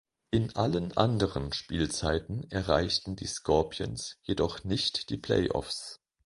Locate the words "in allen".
0.31-0.97